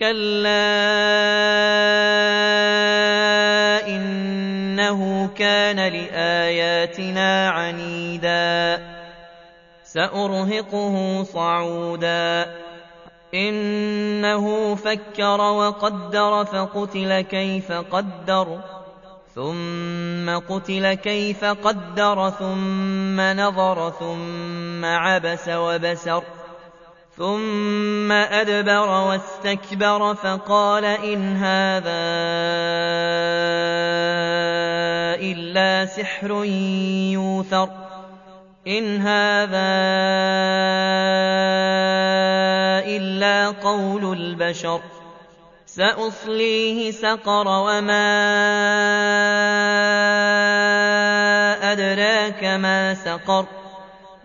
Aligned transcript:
كلا 0.00 0.66
إنه 3.86 5.28
كان 5.28 5.76
لآياتنا 5.76 7.48
عنيدا 7.50 8.82
سأرهقه 9.84 11.22
صعودا 11.22 12.46
إنه 13.34 14.74
فكر 14.74 15.40
وقدر 15.40 16.44
فقتل 16.44 17.20
كيف 17.20 17.72
قدر 17.72 18.60
ثم 19.34 20.38
قتل 20.38 20.94
كيف 20.94 21.44
قدر 21.44 22.30
ثم 22.30 23.20
نظر 23.20 23.90
ثم 23.90 24.84
عبس 24.84 25.48
وبسر 25.48 26.22
ثم 27.20 28.12
أدبر 28.12 28.88
واستكبر 28.88 30.14
فقال 30.14 30.84
إن 30.84 31.36
هذا 31.36 32.00
إلا 35.20 35.86
سحر 35.86 36.44
يوثر 37.12 37.68
إن 38.66 39.00
هذا 39.00 39.70
إلا 42.96 43.48
قول 43.50 44.12
البشر 44.12 44.80
سأصليه 45.66 46.90
سقر 46.90 47.48
وما 47.48 48.10
أدراك 51.72 52.44
ما 52.44 52.94
سقر 52.94 53.46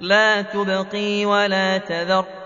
لا 0.00 0.42
تبقي 0.42 1.26
ولا 1.26 1.78
تذر 1.78 2.43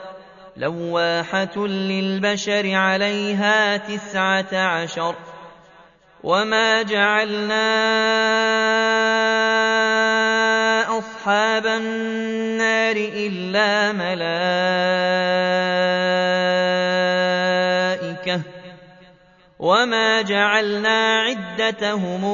لواحة 0.59 1.67
للبشر 1.67 2.75
عليها 2.75 3.77
تسعة 3.77 4.55
عشر 4.55 5.15
وما 6.25 6.83
جعلنا 6.83 7.69
أصحاب 10.99 11.67
النار 11.67 12.97
إلا 12.97 13.93
ملائكة 13.93 14.39
وما 19.59 20.23
جعلنا 20.23 21.21
عدتهم 21.21 22.25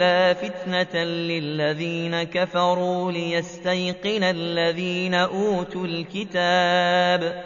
إلا 0.00 0.34
فتنة 0.34 1.04
للذين 1.04 2.22
كفروا 2.22 3.12
ليستيقن 3.12 4.22
الذين 4.22 5.14
أوتوا 5.14 5.86
الكتاب 5.86 7.44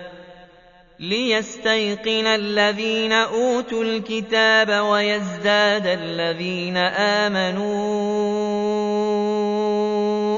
ليستيقن 1.01 2.27
الذين 2.27 3.13
أوتوا 3.13 3.85
الكتاب 3.85 4.85
ويزداد 4.85 5.87
الذين 5.87 6.77
آمنوا 7.27 7.65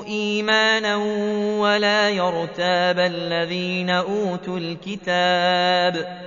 إيمانا 0.06 0.96
ولا 1.60 2.10
يرتاب 2.10 2.98
الذين 2.98 3.90
أوتوا 3.90 4.58
الكتاب 4.58 6.26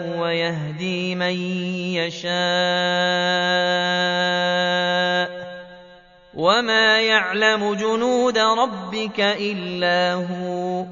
ويهدي 0.00 1.14
من 1.14 1.34
يشاء 1.94 2.26
وما 6.34 7.00
يعلم 7.00 7.74
جنود 7.74 8.38
ربك 8.38 9.20
إلا 9.20 10.12
هو 10.14 10.84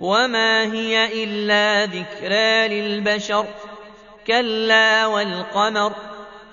وما 0.00 0.62
هي 0.72 1.24
إلا 1.24 1.84
ذكرى 1.84 2.68
للبشر 2.68 3.46
كلا 4.26 5.06
والقمر 5.06 5.92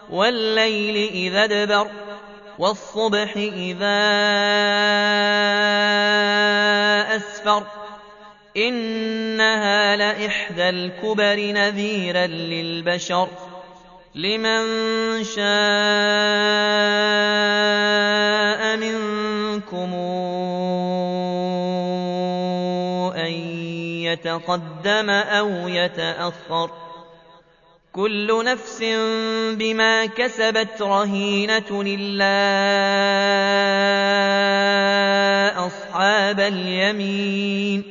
والليل 0.09 1.12
إذا 1.13 1.44
ادبر 1.44 1.88
والصبح 2.59 3.33
إذا 3.38 4.01
أسفر 7.16 7.63
إنها 9.41 9.96
لإحدى 9.96 10.69
الكبر 10.69 11.35
نذيرا 11.35 12.28
للبشر. 12.28 13.28
لمن 14.16 14.63
شاء 15.24 15.41
منكم 18.78 19.94
أن 23.16 23.31
يتقدم 24.03 25.09
أو 25.09 25.68
يتأخر. 25.68 26.72
كل 27.94 28.46
نفس 28.46 28.84
بما 29.57 30.06
كسبت 30.06 30.81
رهينة 30.81 31.81
إلا 31.85 32.31
أصحاب 35.68 36.40
اليمين. 36.40 37.91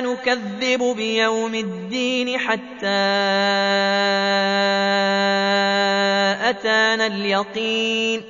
نكذب 0.00 0.96
بيوم 0.96 1.54
الدين 1.54 2.38
حتى 2.38 2.86
أتانا 6.50 7.06
اليقين 7.06 8.22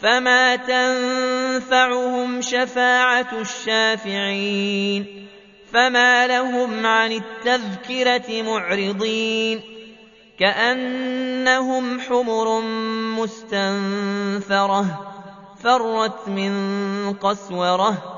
فما 0.00 0.56
تنفعهم 0.56 2.40
شفاعة 2.40 3.40
الشافعين 3.40 5.28
فما 5.72 6.26
لهم 6.26 6.86
عن 6.86 7.12
التذكرة 7.12 8.42
معرضين 8.42 9.60
كأنهم 10.38 12.00
حمر 12.00 12.60
مستنفرة 13.20 14.84
فرت 15.62 16.28
من 16.28 17.12
قسوره 17.12 18.17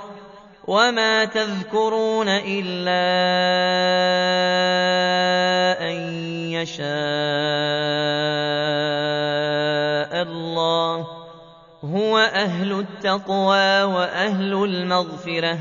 وما 0.71 1.25
تذكرون 1.25 2.27
إلا 2.29 3.03
أن 5.83 5.95
يشاء 6.55 6.87
الله 10.21 11.07
هو 11.83 12.17
أهل 12.17 12.79
التقوى 12.79 13.83
وأهل 13.83 14.53
المغفرة 14.53 15.57